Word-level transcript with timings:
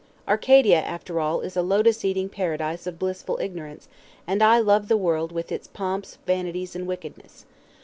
Arcadia, 0.27 0.79
after 0.81 1.19
all, 1.19 1.41
is 1.41 1.55
a 1.55 1.61
lotus 1.61 2.03
eating 2.03 2.27
Paradise 2.27 2.87
of 2.87 2.97
blissful 2.97 3.37
ignorance, 3.39 3.87
and 4.25 4.41
I 4.41 4.57
love 4.57 4.87
the 4.87 4.97
world 4.97 5.31
with 5.31 5.51
its 5.51 5.67
pomps, 5.67 6.17
vanities, 6.25 6.75
and 6.75 6.87
wickedness. 6.87 7.45